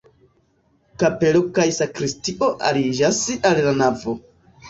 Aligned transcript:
Kapelo 1.01 1.41
kaj 1.57 1.65
sakristio 1.75 2.49
aliĝas 2.69 3.19
al 3.51 3.63
la 3.67 3.77
navo. 3.85 4.19